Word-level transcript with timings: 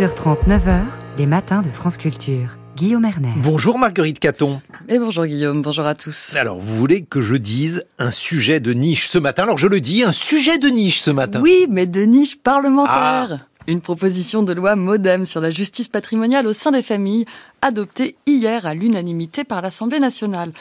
8h30, 0.00 0.46
9h, 0.46 0.82
les 1.18 1.26
matins 1.26 1.60
de 1.60 1.70
France 1.70 1.96
Culture. 1.96 2.56
Guillaume 2.76 3.04
Erner. 3.04 3.32
Bonjour 3.38 3.80
Marguerite 3.80 4.20
Caton. 4.20 4.62
Et 4.88 4.96
bonjour 5.00 5.26
Guillaume, 5.26 5.60
bonjour 5.60 5.86
à 5.86 5.96
tous. 5.96 6.36
Alors, 6.36 6.60
vous 6.60 6.76
voulez 6.76 7.02
que 7.02 7.20
je 7.20 7.34
dise 7.34 7.82
un 7.98 8.12
sujet 8.12 8.60
de 8.60 8.72
niche 8.74 9.08
ce 9.08 9.18
matin? 9.18 9.42
Alors, 9.42 9.58
je 9.58 9.66
le 9.66 9.80
dis, 9.80 10.04
un 10.04 10.12
sujet 10.12 10.58
de 10.58 10.68
niche 10.68 11.00
ce 11.00 11.10
matin. 11.10 11.40
Oui, 11.42 11.66
mais 11.68 11.86
de 11.86 12.02
niche 12.02 12.38
parlementaire. 12.38 13.48
Une 13.66 13.80
proposition 13.80 14.44
de 14.44 14.52
loi 14.52 14.76
modem 14.76 15.26
sur 15.26 15.40
la 15.40 15.50
justice 15.50 15.88
patrimoniale 15.88 16.46
au 16.46 16.52
sein 16.52 16.70
des 16.70 16.84
familles, 16.84 17.26
adoptée 17.60 18.14
hier 18.24 18.66
à 18.66 18.74
l'unanimité 18.74 19.42
par 19.42 19.62
l'Assemblée 19.62 19.98
nationale. 19.98 20.52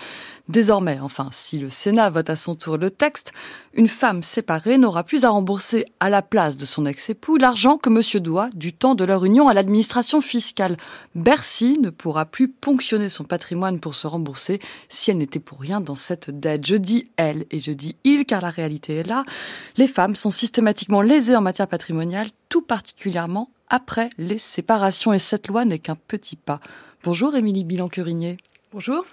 Désormais, 0.50 0.98
enfin, 1.02 1.28
si 1.34 1.60
le 1.60 1.70
Sénat 1.70 2.10
vote 2.10 2.30
à 2.30 2.38
son 2.38 2.56
tour 2.56 2.78
le 2.78 2.90
texte, 2.90 3.34
une 3.74 3.90
femme 3.90 4.24
séparée 4.24 4.78
n'aura 4.78 5.04
plus 5.04 5.26
à 5.26 5.30
rembourser 5.30 5.84
à 6.00 6.10
la 6.10 6.22
place 6.22 6.56
de 6.56 6.66
son 6.66 6.86
ex-époux 6.86 7.36
l'argent 7.36 7.78
que 7.78 7.90
monsieur 7.90 8.22
doit 8.22 8.50
du 8.56 8.72
temps 8.72 8.96
de 8.96 9.04
leur 9.04 9.26
union 9.26 9.50
à 9.50 9.54
l'administration 9.54 10.22
fiscale. 10.22 10.78
Bercy 11.16 11.78
ne 11.82 11.90
pourra 11.90 12.26
plus 12.26 12.48
ponctionner 12.48 13.10
son 13.10 13.26
patrimoine 13.26 13.82
pour 13.82 13.94
se 13.94 14.08
rembourser 14.08 14.62
si 14.88 15.12
elle 15.12 15.18
n'était 15.18 15.42
pour 15.42 15.60
rien 15.60 15.82
dans 15.82 15.96
cette 15.96 16.30
dette. 16.30 16.66
Je 16.66 16.78
dis 16.78 17.12
elle 17.18 17.46
et 17.52 17.60
je 17.60 17.72
dis 17.74 17.98
il 18.06 18.26
car 18.26 18.40
la 18.40 18.50
réalité 18.50 18.96
est 18.96 19.08
là. 19.08 19.26
Les 19.76 19.88
femmes 19.88 20.16
sont 20.16 20.32
systématiquement 20.32 21.02
lésées 21.02 21.36
en 21.36 21.42
matière 21.42 21.68
patrimoniale, 21.68 22.30
tout 22.48 22.62
particulièrement 22.62 23.50
après 23.68 24.10
les 24.18 24.38
séparations 24.38 25.12
et 25.12 25.20
cette 25.20 25.50
loi 25.50 25.66
n'est 25.66 25.80
qu'un 25.80 25.98
petit 25.98 26.38
pas. 26.38 26.62
Bonjour 27.04 27.36
Émilie 27.36 27.64
Bilan-Curigné. 27.64 28.38
Bonjour. 28.74 29.06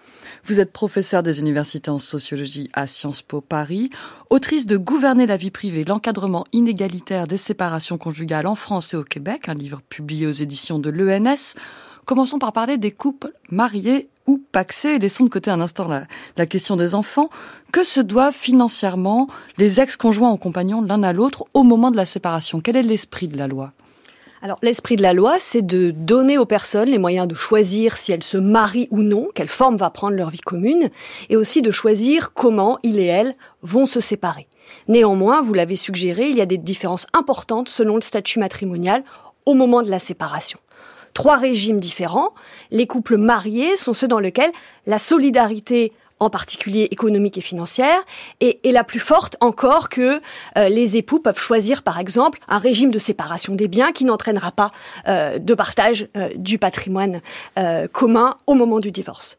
Vous 0.47 0.59
êtes 0.59 0.73
professeur 0.73 1.23
des 1.23 1.39
universités 1.39 1.89
en 1.89 2.01
sociologie 2.01 2.71
à 2.73 2.89
Sciences 2.89 3.23
Po 3.23 3.41
Paris, 3.41 3.89
autrice 4.29 4.67
de 4.67 4.77
Gouverner 4.77 5.27
la 5.27 5.37
vie 5.37 5.53
privée, 5.53 5.85
l'encadrement 5.85 6.45
inégalitaire 6.53 7.29
des 7.29 7.37
séparations 7.37 7.97
conjugales 7.97 8.49
en 8.49 8.57
France 8.57 8.95
et 8.95 8.97
au 8.97 9.05
Québec, 9.05 9.49
un 9.49 9.55
livre 9.55 9.81
publié 9.89 10.27
aux 10.27 10.33
éditions 10.33 10.81
de 10.81 10.91
l'ENS. 10.91 11.55
Commençons 12.05 12.41
par 12.41 12.53
parler 12.53 12.79
des 12.79 12.91
couples 12.91 13.33
mariés 13.49 14.09
ou 14.27 14.43
paxés. 14.51 14.99
Laissons 14.99 15.25
de 15.25 15.31
côté 15.31 15.53
un 15.53 15.61
instant 15.61 15.87
la, 15.87 16.09
la 16.37 16.47
question 16.47 16.75
des 16.75 16.97
enfants. 16.97 17.31
Que 17.71 17.85
se 17.85 18.01
doivent 18.01 18.35
financièrement 18.35 19.29
les 19.57 19.81
ex-conjoints 19.81 20.33
ou 20.33 20.37
compagnons 20.37 20.83
l'un 20.83 21.05
à 21.05 21.13
l'autre 21.13 21.45
au 21.55 21.63
moment 21.63 21.93
de 21.93 21.97
la 21.97 22.07
séparation? 22.07 22.61
Quel 22.61 22.75
est 22.75 22.83
l'esprit 22.83 23.29
de 23.29 23.39
la 23.39 23.47
loi? 23.47 23.73
Alors 24.45 24.59
l'esprit 24.61 24.97
de 24.97 25.03
la 25.03 25.15
loi, 25.15 25.37
c'est 25.41 25.63
de 25.63 25.91
donner 25.91 26.37
aux 26.37 26.45
personnes 26.45 26.91
les 26.91 26.99
moyens 26.99 27.27
de 27.27 27.35
choisir 27.35 27.97
si 27.97 28.13
elles 28.13 28.23
se 28.23 28.37
marient 28.37 28.89
ou 28.91 29.01
non, 29.01 29.29
quelle 29.35 29.49
forme 29.49 29.79
va 29.79 29.89
prendre 29.89 30.17
leur 30.17 30.29
vie 30.29 30.41
commune, 30.41 30.91
et 31.31 31.37
aussi 31.37 31.63
de 31.63 31.71
choisir 31.71 32.35
comment 32.35 32.79
il 32.83 32.99
et 32.99 33.07
elles 33.07 33.37
vont 33.63 33.87
se 33.87 34.01
séparer. 34.01 34.47
Néanmoins, 34.87 35.41
vous 35.41 35.55
l'avez 35.55 35.77
suggéré, 35.77 36.29
il 36.29 36.37
y 36.37 36.43
a 36.43 36.47
des 36.47 36.59
différences 36.59 37.07
importantes 37.15 37.71
selon 37.71 37.95
le 37.95 38.03
statut 38.03 38.39
matrimonial 38.39 39.03
au 39.47 39.55
moment 39.55 39.81
de 39.81 39.89
la 39.89 39.99
séparation. 39.99 40.59
Trois 41.15 41.37
régimes 41.39 41.81
différents. 41.81 42.35
Les 42.71 42.87
couples 42.87 43.17
mariés 43.17 43.79
sont 43.79 43.95
ceux 43.95 44.09
dans 44.09 44.19
lesquels 44.19 44.53
la 44.85 44.99
solidarité 44.99 45.95
en 46.21 46.31
particulier 46.31 46.89
économique 46.91 47.39
et 47.39 47.41
financière, 47.41 47.99
et, 48.41 48.59
la 48.73 48.85
plus 48.85 49.01
forte 49.01 49.37
encore 49.41 49.89
que 49.89 50.21
euh, 50.57 50.69
les 50.69 50.97
époux 50.97 51.21
peuvent 51.21 51.39
choisir, 51.39 51.83
par 51.83 52.01
exemple, 52.01 52.41
un 52.49 52.59
régime 52.59 52.91
de 52.91 52.99
séparation 52.99 53.55
des 53.55 53.69
biens 53.69 53.93
qui 53.93 54.05
n'entraînera 54.05 54.51
pas 54.51 54.73
euh, 55.07 55.39
de 55.39 55.55
partage 55.55 56.09
euh, 56.17 56.29
du 56.37 56.59
patrimoine 56.59 57.21
commun 57.93 58.35
au 58.47 58.55
moment 58.55 58.81
du 58.81 58.91
divorce. 58.91 59.37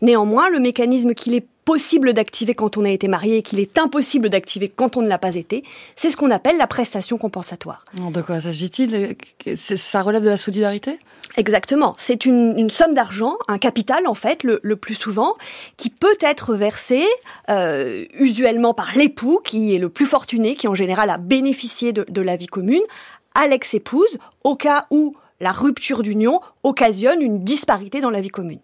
Néanmoins, 0.00 0.48
le 0.48 0.58
mécanisme 0.58 1.14
qu'il 1.14 1.34
est 1.34 1.46
possible 1.68 2.14
d'activer 2.14 2.54
quand 2.54 2.78
on 2.78 2.84
a 2.86 2.88
été 2.88 3.08
marié 3.08 3.36
et 3.36 3.42
qu'il 3.42 3.60
est 3.60 3.78
impossible 3.78 4.30
d'activer 4.30 4.70
quand 4.70 4.96
on 4.96 5.02
ne 5.02 5.06
l'a 5.06 5.18
pas 5.18 5.34
été, 5.34 5.64
c'est 5.96 6.10
ce 6.10 6.16
qu'on 6.16 6.30
appelle 6.30 6.56
la 6.56 6.66
prestation 6.66 7.18
compensatoire. 7.18 7.84
De 7.92 8.22
quoi 8.22 8.40
s'agit-il 8.40 9.14
Ça 9.54 10.00
relève 10.00 10.22
de 10.22 10.30
la 10.30 10.38
solidarité? 10.38 10.98
Exactement. 11.36 11.92
C'est 11.98 12.24
une, 12.24 12.70
somme 12.70 12.94
d'argent, 12.94 13.36
un 13.48 13.58
capital 13.58 14.06
en 14.06 14.14
fait, 14.14 14.44
le, 14.44 14.76
plus 14.76 14.94
souvent, 14.94 15.34
qui 15.76 15.90
peut 15.90 16.16
être 16.22 16.54
versé 16.54 17.04
euh, 17.50 18.06
usuellement 18.18 18.72
par 18.72 18.96
l'époux, 18.96 19.38
qui 19.44 19.74
est 19.74 19.78
le 19.78 19.90
plus 19.90 20.06
fortuné, 20.06 20.56
qui 20.56 20.68
en 20.68 20.74
général 20.74 21.10
a 21.10 21.18
bénéficié 21.18 21.92
de, 21.92 22.06
de 22.08 22.22
la 22.22 22.36
vie 22.36 22.46
commune, 22.46 22.80
à 23.34 23.46
l'ex-épouse, 23.46 24.16
au 24.42 24.56
cas 24.56 24.84
où 24.90 25.16
la 25.38 25.52
rupture 25.52 26.02
d'union 26.02 26.40
occasionne 26.62 27.20
une 27.20 27.40
disparité 27.40 28.00
dans 28.00 28.08
la 28.08 28.22
vie 28.22 28.30
commune. 28.30 28.60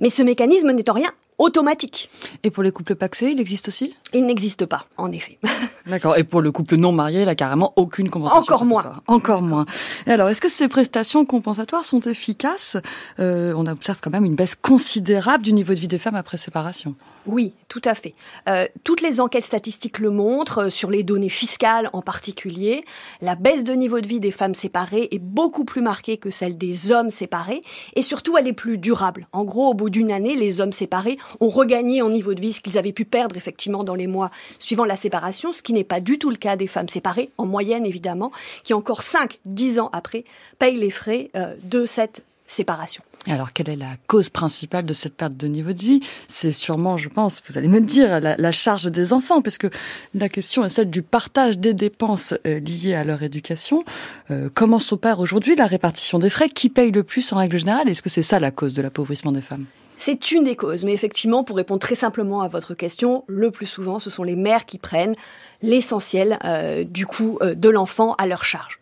Mais 0.00 0.10
ce 0.10 0.22
mécanisme 0.22 0.70
n'est 0.70 0.88
en 0.88 0.94
rien 0.94 1.10
automatique. 1.38 2.10
Et 2.42 2.50
pour 2.50 2.62
les 2.62 2.72
couples 2.72 2.94
paxés, 2.94 3.30
il 3.32 3.40
existe 3.40 3.68
aussi? 3.68 3.94
Il 4.12 4.26
n'existe 4.26 4.66
pas, 4.66 4.86
en 4.96 5.10
effet. 5.10 5.38
D'accord. 5.86 6.16
Et 6.16 6.24
pour 6.24 6.40
le 6.40 6.52
couple 6.52 6.76
non 6.76 6.92
marié, 6.92 7.22
il 7.22 7.28
a 7.28 7.34
carrément 7.34 7.72
aucune 7.76 8.08
compensation. 8.08 8.42
Encore 8.42 8.64
moins. 8.64 9.02
Encore 9.06 9.42
moins. 9.42 9.66
Et 10.06 10.10
alors, 10.10 10.28
est-ce 10.28 10.40
que 10.40 10.48
ces 10.48 10.68
prestations 10.68 11.24
compensatoires 11.24 11.84
sont 11.84 12.00
efficaces? 12.00 12.76
Euh, 13.18 13.52
On 13.56 13.66
observe 13.66 13.98
quand 14.00 14.10
même 14.10 14.24
une 14.24 14.36
baisse 14.36 14.54
considérable 14.54 15.44
du 15.44 15.52
niveau 15.52 15.74
de 15.74 15.80
vie 15.80 15.88
des 15.88 15.98
femmes 15.98 16.16
après 16.16 16.36
séparation. 16.38 16.94
Oui, 17.26 17.54
tout 17.68 17.80
à 17.84 17.94
fait. 17.94 18.14
Euh, 18.48 18.66
toutes 18.84 19.00
les 19.00 19.18
enquêtes 19.18 19.46
statistiques 19.46 19.98
le 19.98 20.10
montrent, 20.10 20.64
euh, 20.64 20.70
sur 20.70 20.90
les 20.90 21.02
données 21.02 21.30
fiscales 21.30 21.88
en 21.94 22.02
particulier. 22.02 22.84
La 23.22 23.34
baisse 23.34 23.64
de 23.64 23.72
niveau 23.72 24.00
de 24.00 24.06
vie 24.06 24.20
des 24.20 24.30
femmes 24.30 24.54
séparées 24.54 25.08
est 25.10 25.18
beaucoup 25.18 25.64
plus 25.64 25.80
marquée 25.80 26.18
que 26.18 26.30
celle 26.30 26.58
des 26.58 26.92
hommes 26.92 27.10
séparés, 27.10 27.62
et 27.96 28.02
surtout 28.02 28.36
elle 28.36 28.46
est 28.46 28.52
plus 28.52 28.76
durable. 28.76 29.26
En 29.32 29.44
gros, 29.44 29.70
au 29.70 29.74
bout 29.74 29.88
d'une 29.88 30.12
année, 30.12 30.36
les 30.36 30.60
hommes 30.60 30.72
séparés 30.72 31.16
ont 31.40 31.48
regagné 31.48 32.02
en 32.02 32.10
niveau 32.10 32.34
de 32.34 32.40
vie 32.40 32.52
ce 32.52 32.60
qu'ils 32.60 32.78
avaient 32.78 32.92
pu 32.92 33.04
perdre 33.04 33.36
effectivement 33.36 33.84
dans 33.84 33.94
les 33.94 34.06
mois 34.06 34.30
suivant 34.58 34.84
la 34.84 34.96
séparation, 34.96 35.52
ce 35.52 35.62
qui 35.62 35.72
n'est 35.72 35.84
pas 35.84 36.00
du 36.00 36.18
tout 36.18 36.30
le 36.30 36.36
cas 36.36 36.56
des 36.56 36.66
femmes 36.66 36.88
séparées, 36.88 37.30
en 37.38 37.46
moyenne 37.46 37.86
évidemment, 37.86 38.32
qui 38.62 38.74
encore 38.74 39.02
5-10 39.02 39.80
ans 39.80 39.90
après 39.92 40.24
payent 40.58 40.76
les 40.76 40.90
frais 40.90 41.30
euh, 41.36 41.54
de 41.62 41.86
cette 41.86 42.24
séparation. 42.46 43.02
Alors, 43.26 43.54
quelle 43.54 43.70
est 43.70 43.76
la 43.76 43.96
cause 44.06 44.28
principale 44.28 44.84
de 44.84 44.92
cette 44.92 45.14
perte 45.14 45.36
de 45.36 45.46
niveau 45.46 45.72
de 45.72 45.80
vie? 45.80 46.00
C'est 46.28 46.52
sûrement, 46.52 46.98
je 46.98 47.08
pense, 47.08 47.42
vous 47.48 47.56
allez 47.56 47.68
me 47.68 47.80
dire, 47.80 48.20
la, 48.20 48.52
charge 48.52 48.84
des 48.84 49.14
enfants, 49.14 49.40
puisque 49.40 49.66
la 50.14 50.28
question 50.28 50.64
est 50.64 50.68
celle 50.68 50.90
du 50.90 51.02
partage 51.02 51.58
des 51.58 51.72
dépenses 51.72 52.34
euh, 52.46 52.60
liées 52.60 52.94
à 52.94 53.02
leur 53.02 53.22
éducation. 53.22 53.82
Euh, 54.30 54.50
comment 54.52 54.78
s'opère 54.78 55.20
aujourd'hui 55.20 55.56
la 55.56 55.66
répartition 55.66 56.18
des 56.18 56.28
frais? 56.28 56.50
Qui 56.50 56.68
paye 56.68 56.90
le 56.90 57.02
plus 57.02 57.32
en 57.32 57.38
règle 57.38 57.58
générale? 57.58 57.88
Est-ce 57.88 58.02
que 58.02 58.10
c'est 58.10 58.22
ça 58.22 58.38
la 58.38 58.50
cause 58.50 58.74
de 58.74 58.82
l'appauvrissement 58.82 59.32
des 59.32 59.40
femmes? 59.40 59.64
C'est 60.04 60.32
une 60.32 60.44
des 60.44 60.54
causes, 60.54 60.84
mais 60.84 60.92
effectivement, 60.92 61.44
pour 61.44 61.56
répondre 61.56 61.80
très 61.80 61.94
simplement 61.94 62.42
à 62.42 62.48
votre 62.48 62.74
question, 62.74 63.24
le 63.26 63.50
plus 63.50 63.64
souvent, 63.64 63.98
ce 63.98 64.10
sont 64.10 64.22
les 64.22 64.36
mères 64.36 64.66
qui 64.66 64.76
prennent 64.76 65.14
l'essentiel 65.62 66.38
euh, 66.44 66.84
du 66.84 67.06
coût 67.06 67.38
de 67.40 67.68
l'enfant 67.70 68.12
à 68.18 68.26
leur 68.26 68.44
charge. 68.44 68.80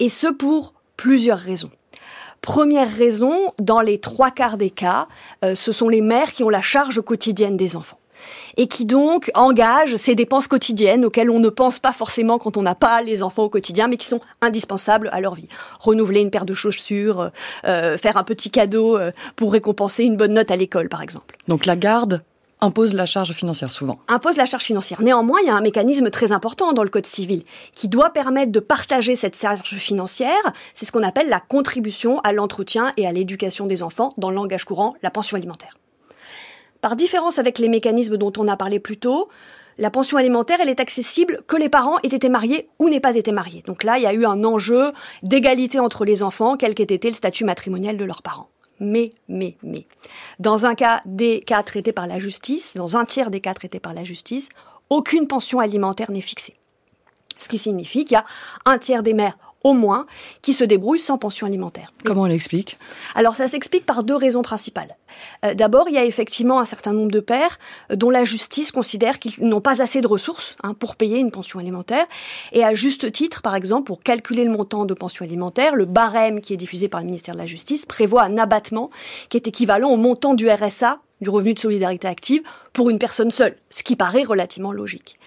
Et 0.00 0.08
ce 0.08 0.26
pour 0.26 0.74
plusieurs 0.96 1.38
raisons. 1.38 1.70
Première 2.40 2.92
raison, 2.92 3.32
dans 3.60 3.80
les 3.80 3.98
trois 3.98 4.32
quarts 4.32 4.56
des 4.56 4.70
cas, 4.70 5.06
euh, 5.44 5.54
ce 5.54 5.70
sont 5.72 5.88
les 5.88 6.00
mères 6.00 6.32
qui 6.32 6.42
ont 6.42 6.48
la 6.48 6.62
charge 6.62 7.00
quotidienne 7.00 7.56
des 7.56 7.76
enfants 7.76 7.98
et 8.56 8.66
qui 8.66 8.84
donc 8.84 9.30
engagent 9.34 9.96
ces 9.96 10.14
dépenses 10.14 10.48
quotidiennes 10.48 11.04
auxquelles 11.04 11.30
on 11.30 11.40
ne 11.40 11.48
pense 11.48 11.78
pas 11.78 11.92
forcément 11.92 12.38
quand 12.38 12.56
on 12.56 12.62
n'a 12.62 12.74
pas 12.74 13.02
les 13.02 13.22
enfants 13.22 13.44
au 13.44 13.48
quotidien, 13.48 13.88
mais 13.88 13.96
qui 13.96 14.06
sont 14.06 14.20
indispensables 14.40 15.08
à 15.12 15.20
leur 15.20 15.34
vie. 15.34 15.48
Renouveler 15.80 16.20
une 16.20 16.30
paire 16.30 16.46
de 16.46 16.54
chaussures, 16.54 17.20
euh, 17.20 17.28
euh, 17.66 17.98
faire 17.98 18.16
un 18.16 18.24
petit 18.24 18.50
cadeau 18.50 18.98
pour 19.36 19.52
récompenser 19.52 20.04
une 20.04 20.16
bonne 20.16 20.34
note 20.34 20.50
à 20.50 20.56
l'école, 20.56 20.88
par 20.88 21.02
exemple. 21.02 21.36
Donc 21.48 21.66
la 21.66 21.76
garde 21.76 22.22
impose 22.60 22.94
la 22.94 23.06
charge 23.06 23.32
financière 23.32 23.70
souvent. 23.70 23.98
Impose 24.08 24.36
la 24.36 24.46
charge 24.46 24.64
financière. 24.64 25.00
Néanmoins, 25.00 25.38
il 25.42 25.46
y 25.46 25.50
a 25.50 25.54
un 25.54 25.60
mécanisme 25.60 26.10
très 26.10 26.32
important 26.32 26.72
dans 26.72 26.82
le 26.82 26.88
Code 26.88 27.06
civil 27.06 27.44
qui 27.74 27.88
doit 27.88 28.10
permettre 28.10 28.52
de 28.52 28.60
partager 28.60 29.16
cette 29.16 29.36
charge 29.36 29.62
financière. 29.62 30.30
C'est 30.74 30.86
ce 30.86 30.92
qu'on 30.92 31.02
appelle 31.02 31.28
la 31.28 31.40
contribution 31.40 32.20
à 32.20 32.32
l'entretien 32.32 32.92
et 32.96 33.06
à 33.06 33.12
l'éducation 33.12 33.66
des 33.66 33.82
enfants 33.82 34.14
dans 34.16 34.30
le 34.30 34.36
langage 34.36 34.64
courant, 34.64 34.94
la 35.02 35.10
pension 35.10 35.36
alimentaire. 35.36 35.76
Par 36.86 36.94
différence 36.94 37.40
avec 37.40 37.58
les 37.58 37.68
mécanismes 37.68 38.16
dont 38.16 38.32
on 38.38 38.46
a 38.46 38.56
parlé 38.56 38.78
plus 38.78 38.96
tôt, 38.96 39.28
la 39.76 39.90
pension 39.90 40.18
alimentaire, 40.18 40.60
est 40.60 40.78
accessible 40.78 41.42
que 41.48 41.56
les 41.56 41.68
parents 41.68 41.98
aient 42.04 42.14
été 42.14 42.28
mariés 42.28 42.68
ou 42.78 42.88
n'aient 42.88 43.00
pas 43.00 43.16
été 43.16 43.32
mariés. 43.32 43.64
Donc 43.66 43.82
là, 43.82 43.98
il 43.98 44.04
y 44.04 44.06
a 44.06 44.12
eu 44.12 44.24
un 44.24 44.44
enjeu 44.44 44.92
d'égalité 45.24 45.80
entre 45.80 46.04
les 46.04 46.22
enfants, 46.22 46.56
quel 46.56 46.76
qu'ait 46.76 46.84
été 46.84 47.08
le 47.08 47.16
statut 47.16 47.44
matrimonial 47.44 47.96
de 47.96 48.04
leurs 48.04 48.22
parents 48.22 48.50
mais, 48.78 49.10
mais, 49.28 49.56
mais. 49.64 49.88
Dans 50.38 50.64
un 50.64 50.76
cas 50.76 51.00
des 51.06 51.40
cas 51.40 51.64
traités 51.64 51.90
par 51.90 52.06
la 52.06 52.20
justice, 52.20 52.76
dans 52.76 52.96
un 52.96 53.04
tiers 53.04 53.32
des 53.32 53.40
cas 53.40 53.54
traités 53.54 53.80
par 53.80 53.92
la 53.92 54.04
justice, 54.04 54.48
aucune 54.88 55.26
pension 55.26 55.58
alimentaire 55.58 56.12
n'est 56.12 56.20
fixée. 56.20 56.54
Ce 57.40 57.48
qui 57.48 57.58
signifie 57.58 58.04
qu'il 58.04 58.14
y 58.14 58.18
a 58.18 58.24
un 58.64 58.78
tiers 58.78 59.02
des 59.02 59.12
mères 59.12 59.36
au 59.64 59.72
moins, 59.72 60.06
qui 60.42 60.52
se 60.52 60.64
débrouillent 60.64 60.98
sans 60.98 61.18
pension 61.18 61.46
alimentaire. 61.46 61.92
Comment 62.04 62.22
on 62.22 62.26
l'explique 62.26 62.78
Alors 63.14 63.34
ça 63.34 63.48
s'explique 63.48 63.86
par 63.86 64.04
deux 64.04 64.14
raisons 64.16 64.42
principales. 64.42 64.96
Euh, 65.44 65.54
d'abord, 65.54 65.88
il 65.88 65.94
y 65.94 65.98
a 65.98 66.04
effectivement 66.04 66.60
un 66.60 66.64
certain 66.64 66.92
nombre 66.92 67.10
de 67.10 67.20
pères 67.20 67.58
euh, 67.90 67.96
dont 67.96 68.10
la 68.10 68.24
justice 68.24 68.70
considère 68.70 69.18
qu'ils 69.18 69.44
n'ont 69.46 69.60
pas 69.60 69.82
assez 69.82 70.00
de 70.00 70.06
ressources 70.06 70.56
hein, 70.62 70.74
pour 70.74 70.96
payer 70.96 71.18
une 71.18 71.30
pension 71.30 71.58
alimentaire. 71.58 72.06
Et 72.52 72.64
à 72.64 72.74
juste 72.74 73.10
titre, 73.12 73.42
par 73.42 73.54
exemple, 73.54 73.86
pour 73.86 74.02
calculer 74.02 74.44
le 74.44 74.50
montant 74.50 74.84
de 74.84 74.94
pension 74.94 75.24
alimentaire, 75.24 75.74
le 75.74 75.84
barème 75.84 76.40
qui 76.40 76.52
est 76.52 76.58
diffusé 76.58 76.88
par 76.88 77.00
le 77.00 77.06
ministère 77.06 77.34
de 77.34 77.40
la 77.40 77.46
Justice 77.46 77.86
prévoit 77.86 78.22
un 78.22 78.38
abattement 78.38 78.90
qui 79.28 79.36
est 79.36 79.46
équivalent 79.46 79.90
au 79.90 79.96
montant 79.96 80.34
du 80.34 80.48
RSA 80.48 81.00
du 81.20 81.30
revenu 81.30 81.54
de 81.54 81.58
solidarité 81.58 82.08
active 82.08 82.42
pour 82.72 82.90
une 82.90 82.98
personne 82.98 83.30
seule, 83.30 83.56
ce 83.70 83.82
qui 83.82 83.96
paraît 83.96 84.22
relativement 84.22 84.72
logique. 84.72 85.18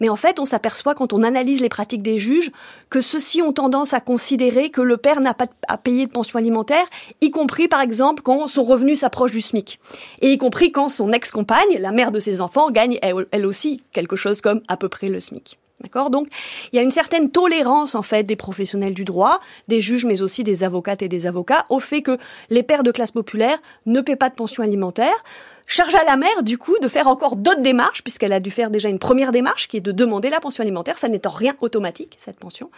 Mais 0.00 0.08
en 0.08 0.16
fait, 0.16 0.38
on 0.38 0.44
s'aperçoit 0.44 0.94
quand 0.94 1.12
on 1.12 1.22
analyse 1.22 1.60
les 1.60 1.68
pratiques 1.68 2.02
des 2.02 2.18
juges 2.18 2.50
que 2.90 3.00
ceux-ci 3.00 3.42
ont 3.42 3.52
tendance 3.52 3.94
à 3.94 4.00
considérer 4.00 4.70
que 4.70 4.80
le 4.80 4.96
père 4.96 5.20
n'a 5.20 5.34
pas 5.34 5.46
à 5.68 5.78
payer 5.78 6.06
de 6.06 6.10
pension 6.10 6.38
alimentaire, 6.38 6.86
y 7.20 7.30
compris 7.30 7.68
par 7.68 7.80
exemple 7.80 8.22
quand 8.22 8.46
son 8.48 8.64
revenu 8.64 8.96
s'approche 8.96 9.32
du 9.32 9.40
SMIC. 9.40 9.78
Et 10.20 10.32
y 10.32 10.38
compris 10.38 10.72
quand 10.72 10.88
son 10.88 11.12
ex-compagne, 11.12 11.78
la 11.78 11.92
mère 11.92 12.12
de 12.12 12.20
ses 12.20 12.40
enfants, 12.40 12.70
gagne 12.70 12.98
elle 13.02 13.46
aussi 13.46 13.82
quelque 13.92 14.16
chose 14.16 14.40
comme 14.40 14.60
à 14.68 14.76
peu 14.76 14.88
près 14.88 15.08
le 15.08 15.20
SMIC. 15.20 15.58
D'accord? 15.80 16.08
Donc, 16.10 16.28
il 16.72 16.76
y 16.76 16.78
a 16.78 16.82
une 16.82 16.90
certaine 16.90 17.30
tolérance, 17.30 17.94
en 17.94 18.02
fait, 18.02 18.22
des 18.22 18.36
professionnels 18.36 18.94
du 18.94 19.04
droit, 19.04 19.40
des 19.68 19.80
juges, 19.80 20.06
mais 20.06 20.22
aussi 20.22 20.42
des 20.42 20.64
avocates 20.64 21.02
et 21.02 21.08
des 21.08 21.26
avocats, 21.26 21.66
au 21.68 21.80
fait 21.80 22.00
que 22.00 22.16
les 22.48 22.62
pères 22.62 22.82
de 22.82 22.90
classe 22.90 23.12
populaire 23.12 23.58
ne 23.84 24.00
paient 24.00 24.16
pas 24.16 24.30
de 24.30 24.34
pension 24.34 24.62
alimentaire. 24.62 25.24
Charge 25.66 25.94
à 25.96 26.04
la 26.04 26.16
mère, 26.16 26.42
du 26.42 26.58
coup, 26.58 26.76
de 26.80 26.88
faire 26.88 27.08
encore 27.08 27.34
d'autres 27.36 27.62
démarches, 27.62 28.02
puisqu'elle 28.02 28.32
a 28.32 28.40
dû 28.40 28.50
faire 28.50 28.70
déjà 28.70 28.88
une 28.88 29.00
première 29.00 29.32
démarche, 29.32 29.66
qui 29.66 29.78
est 29.78 29.80
de 29.80 29.92
demander 29.92 30.30
la 30.30 30.40
pension 30.40 30.62
alimentaire. 30.62 30.96
Ça 30.96 31.08
n'est 31.08 31.26
en 31.26 31.30
rien 31.30 31.54
automatique, 31.60 32.16
cette 32.24 32.38
pension. 32.38 32.70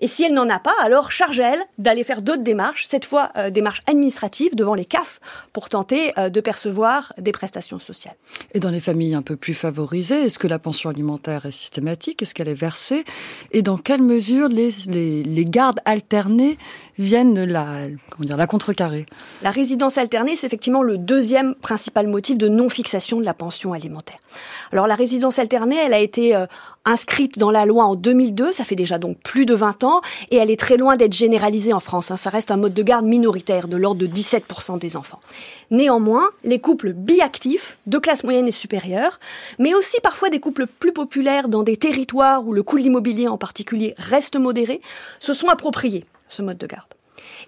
Et 0.00 0.08
si 0.08 0.24
elle 0.24 0.34
n'en 0.34 0.48
a 0.48 0.58
pas, 0.58 0.74
alors 0.82 1.12
charge 1.12 1.40
à 1.40 1.54
elle 1.54 1.62
d'aller 1.78 2.04
faire 2.04 2.20
d'autres 2.20 2.42
démarches, 2.42 2.84
cette 2.84 3.04
fois 3.04 3.30
euh, 3.36 3.50
démarches 3.50 3.80
administratives 3.86 4.54
devant 4.54 4.74
les 4.74 4.84
CAF 4.84 5.20
pour 5.52 5.68
tenter 5.68 6.12
euh, 6.18 6.28
de 6.28 6.40
percevoir 6.40 7.12
des 7.16 7.32
prestations 7.32 7.78
sociales. 7.78 8.16
Et 8.52 8.60
dans 8.60 8.70
les 8.70 8.80
familles 8.80 9.14
un 9.14 9.22
peu 9.22 9.36
plus 9.36 9.54
favorisées, 9.54 10.24
est-ce 10.24 10.38
que 10.38 10.48
la 10.48 10.58
pension 10.58 10.90
alimentaire 10.90 11.46
est 11.46 11.50
systématique? 11.52 12.20
Est-ce 12.20 12.34
qu'elle 12.34 12.48
est 12.48 12.54
versée? 12.54 13.04
Et 13.52 13.62
dans 13.62 13.78
quelle 13.78 14.02
mesure 14.02 14.48
les, 14.48 14.70
les, 14.88 15.22
les 15.22 15.44
gardes 15.44 15.80
alternés 15.84 16.58
viennent 16.98 17.44
la, 17.44 17.86
comment 18.10 18.26
dire, 18.26 18.36
la 18.36 18.46
contrecarrer? 18.46 19.06
La 19.42 19.50
résidence 19.50 19.96
alternée, 19.96 20.36
c'est 20.36 20.46
effectivement 20.46 20.82
le 20.82 20.98
deuxième 20.98 21.54
principal 21.54 22.06
motif 22.06 22.15
de 22.20 22.48
non-fixation 22.48 23.20
de 23.20 23.24
la 23.24 23.34
pension 23.34 23.72
alimentaire. 23.72 24.18
Alors 24.72 24.86
la 24.86 24.94
résidence 24.94 25.38
alternée, 25.38 25.76
elle 25.76 25.94
a 25.94 25.98
été 25.98 26.34
euh, 26.34 26.46
inscrite 26.84 27.38
dans 27.38 27.50
la 27.50 27.66
loi 27.66 27.84
en 27.84 27.94
2002, 27.94 28.52
ça 28.52 28.64
fait 28.64 28.74
déjà 28.74 28.98
donc 28.98 29.18
plus 29.18 29.46
de 29.46 29.54
20 29.54 29.84
ans, 29.84 30.00
et 30.30 30.36
elle 30.36 30.50
est 30.50 30.58
très 30.58 30.76
loin 30.76 30.96
d'être 30.96 31.12
généralisée 31.12 31.72
en 31.72 31.80
France. 31.80 32.10
Hein. 32.10 32.16
Ça 32.16 32.30
reste 32.30 32.50
un 32.50 32.56
mode 32.56 32.74
de 32.74 32.82
garde 32.82 33.04
minoritaire, 33.04 33.68
de 33.68 33.76
l'ordre 33.76 34.00
de 34.00 34.06
17% 34.06 34.78
des 34.78 34.96
enfants. 34.96 35.20
Néanmoins, 35.70 36.28
les 36.44 36.60
couples 36.60 36.92
biactifs, 36.92 37.78
de 37.86 37.98
classe 37.98 38.24
moyenne 38.24 38.48
et 38.48 38.52
supérieure, 38.52 39.20
mais 39.58 39.74
aussi 39.74 39.96
parfois 40.02 40.30
des 40.30 40.40
couples 40.40 40.66
plus 40.66 40.92
populaires 40.92 41.48
dans 41.48 41.62
des 41.62 41.76
territoires 41.76 42.46
où 42.46 42.52
le 42.52 42.62
coût 42.62 42.78
de 42.78 42.82
l'immobilier 42.82 43.28
en 43.28 43.38
particulier 43.38 43.94
reste 43.98 44.36
modéré, 44.36 44.80
se 45.20 45.32
sont 45.32 45.48
appropriés 45.48 46.04
ce 46.28 46.42
mode 46.42 46.58
de 46.58 46.66
garde. 46.66 46.88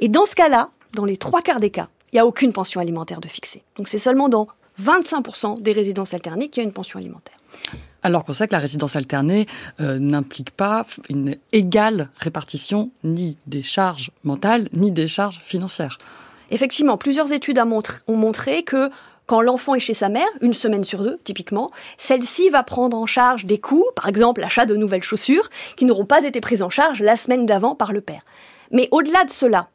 Et 0.00 0.08
dans 0.08 0.24
ce 0.24 0.34
cas-là, 0.34 0.70
dans 0.94 1.04
les 1.04 1.16
trois 1.16 1.42
quarts 1.42 1.60
des 1.60 1.70
cas, 1.70 1.88
il 2.12 2.16
n'y 2.16 2.20
a 2.20 2.26
aucune 2.26 2.52
pension 2.52 2.80
alimentaire 2.80 3.20
de 3.20 3.28
fixée. 3.28 3.62
Donc 3.76 3.88
c'est 3.88 3.98
seulement 3.98 4.28
dans 4.28 4.48
25% 4.80 5.60
des 5.60 5.72
résidences 5.72 6.14
alternées 6.14 6.48
qu'il 6.48 6.62
y 6.62 6.64
a 6.64 6.68
une 6.68 6.72
pension 6.72 6.98
alimentaire. 6.98 7.34
Alors 8.02 8.24
qu'on 8.24 8.32
sait 8.32 8.46
que 8.46 8.52
la 8.52 8.60
résidence 8.60 8.94
alternée 8.94 9.46
euh, 9.80 9.98
n'implique 9.98 10.50
pas 10.50 10.86
une 11.08 11.36
égale 11.52 12.10
répartition 12.18 12.90
ni 13.02 13.36
des 13.46 13.62
charges 13.62 14.10
mentales 14.22 14.68
ni 14.72 14.92
des 14.92 15.08
charges 15.08 15.40
financières. 15.42 15.98
Effectivement, 16.50 16.96
plusieurs 16.96 17.32
études 17.32 17.58
ont 17.58 18.16
montré 18.16 18.62
que 18.62 18.90
quand 19.26 19.42
l'enfant 19.42 19.74
est 19.74 19.80
chez 19.80 19.92
sa 19.92 20.08
mère, 20.08 20.28
une 20.40 20.54
semaine 20.54 20.84
sur 20.84 21.02
deux, 21.02 21.18
typiquement, 21.22 21.70
celle-ci 21.98 22.48
va 22.48 22.62
prendre 22.62 22.96
en 22.96 23.04
charge 23.04 23.44
des 23.44 23.58
coûts, 23.58 23.84
par 23.94 24.08
exemple 24.08 24.40
l'achat 24.40 24.64
de 24.64 24.74
nouvelles 24.74 25.02
chaussures, 25.02 25.50
qui 25.76 25.84
n'auront 25.84 26.06
pas 26.06 26.24
été 26.24 26.40
prises 26.40 26.62
en 26.62 26.70
charge 26.70 27.00
la 27.00 27.14
semaine 27.14 27.44
d'avant 27.44 27.74
par 27.74 27.92
le 27.92 28.00
père. 28.00 28.22
Mais 28.70 28.88
au-delà 28.90 29.24
de 29.24 29.30
cela, 29.30 29.68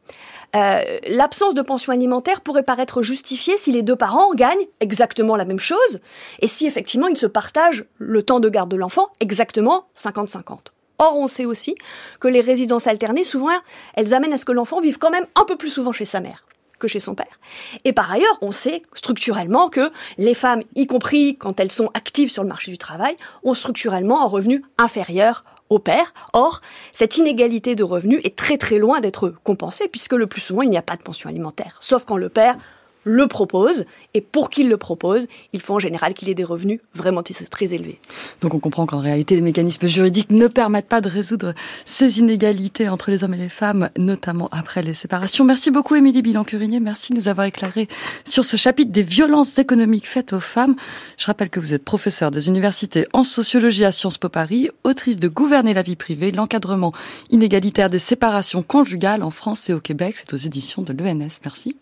euh, 0.55 0.81
l'absence 1.07 1.55
de 1.55 1.61
pension 1.61 1.91
alimentaire 1.93 2.41
pourrait 2.41 2.63
paraître 2.63 3.01
justifiée 3.01 3.57
si 3.57 3.71
les 3.71 3.81
deux 3.81 3.95
parents 3.95 4.33
gagnent 4.33 4.67
exactement 4.79 5.35
la 5.35 5.45
même 5.45 5.59
chose 5.59 5.99
et 6.41 6.47
si 6.47 6.67
effectivement 6.67 7.07
ils 7.07 7.17
se 7.17 7.25
partagent 7.25 7.85
le 7.97 8.21
temps 8.21 8.39
de 8.39 8.49
garde 8.49 8.69
de 8.69 8.75
l'enfant 8.75 9.09
exactement 9.19 9.87
50-50. 9.97 10.57
Or, 10.99 11.17
on 11.17 11.27
sait 11.27 11.45
aussi 11.45 11.75
que 12.19 12.27
les 12.27 12.41
résidences 12.41 12.87
alternées, 12.87 13.23
souvent, 13.23 13.49
elles 13.95 14.13
amènent 14.13 14.33
à 14.33 14.37
ce 14.37 14.45
que 14.45 14.51
l'enfant 14.51 14.79
vive 14.79 14.99
quand 14.99 15.09
même 15.09 15.25
un 15.35 15.43
peu 15.43 15.57
plus 15.57 15.71
souvent 15.71 15.91
chez 15.91 16.05
sa 16.05 16.19
mère 16.19 16.45
que 16.79 16.87
chez 16.87 16.99
son 16.99 17.15
père. 17.15 17.39
Et 17.85 17.93
par 17.93 18.11
ailleurs, 18.11 18.37
on 18.41 18.51
sait 18.51 18.83
structurellement 18.93 19.69
que 19.69 19.91
les 20.17 20.33
femmes, 20.33 20.63
y 20.75 20.85
compris 20.85 21.37
quand 21.37 21.59
elles 21.59 21.71
sont 21.71 21.89
actives 21.93 22.29
sur 22.29 22.43
le 22.43 22.49
marché 22.49 22.71
du 22.71 22.77
travail, 22.77 23.15
ont 23.43 23.53
structurellement 23.53 24.21
un 24.21 24.27
revenu 24.27 24.63
inférieur 24.77 25.43
au 25.69 25.79
père. 25.79 26.13
Or, 26.33 26.61
cette 26.91 27.17
inégalité 27.17 27.75
de 27.75 27.83
revenus 27.83 28.19
est 28.23 28.35
très 28.35 28.57
très 28.57 28.77
loin 28.77 28.99
d'être 28.99 29.33
compensée 29.43 29.87
puisque 29.87 30.13
le 30.13 30.27
plus 30.27 30.41
souvent 30.41 30.61
il 30.61 30.69
n'y 30.69 30.77
a 30.77 30.81
pas 30.81 30.95
de 30.95 31.01
pension 31.01 31.29
alimentaire. 31.29 31.77
Sauf 31.81 32.05
quand 32.05 32.17
le 32.17 32.29
père 32.29 32.55
le 33.03 33.27
propose, 33.27 33.85
et 34.13 34.21
pour 34.21 34.49
qu'il 34.49 34.69
le 34.69 34.77
propose, 34.77 35.27
il 35.53 35.61
faut 35.61 35.75
en 35.75 35.79
général 35.79 36.13
qu'il 36.13 36.29
ait 36.29 36.35
des 36.35 36.43
revenus 36.43 36.79
vraiment 36.93 37.21
très 37.49 37.73
élevés. 37.73 37.99
Donc 38.41 38.53
on 38.53 38.59
comprend 38.59 38.85
qu'en 38.85 38.99
réalité, 38.99 39.35
les 39.35 39.41
mécanismes 39.41 39.87
juridiques 39.87 40.31
ne 40.31 40.47
permettent 40.47 40.87
pas 40.87 41.01
de 41.01 41.09
résoudre 41.09 41.53
ces 41.85 42.19
inégalités 42.19 42.89
entre 42.89 43.11
les 43.11 43.23
hommes 43.23 43.33
et 43.33 43.37
les 43.37 43.49
femmes, 43.49 43.89
notamment 43.97 44.49
après 44.51 44.83
les 44.83 44.93
séparations. 44.93 45.45
Merci 45.45 45.71
beaucoup 45.71 45.95
Émilie 45.95 46.21
Bilan-Curinier, 46.21 46.79
merci 46.79 47.13
de 47.13 47.17
nous 47.17 47.27
avoir 47.27 47.45
éclairé 47.47 47.87
sur 48.25 48.45
ce 48.45 48.57
chapitre 48.57 48.91
des 48.91 49.03
violences 49.03 49.57
économiques 49.57 50.07
faites 50.07 50.33
aux 50.33 50.39
femmes. 50.39 50.75
Je 51.17 51.25
rappelle 51.25 51.49
que 51.49 51.59
vous 51.59 51.73
êtes 51.73 51.83
professeur 51.83 52.31
des 52.31 52.47
universités 52.47 53.07
en 53.13 53.23
sociologie 53.23 53.85
à 53.85 53.91
Sciences 53.91 54.17
Po 54.17 54.29
Paris, 54.29 54.69
autrice 54.83 55.17
de 55.17 55.27
Gouverner 55.27 55.73
la 55.73 55.81
vie 55.81 55.95
privée, 55.95 56.31
l'encadrement 56.31 56.93
inégalitaire 57.29 57.89
des 57.89 57.99
séparations 57.99 58.63
conjugales 58.63 59.23
en 59.23 59.31
France 59.31 59.69
et 59.69 59.73
au 59.73 59.79
Québec. 59.79 60.15
C'est 60.17 60.33
aux 60.33 60.37
éditions 60.37 60.83
de 60.83 60.93
l'ENS. 60.93 61.39
Merci. 61.43 61.77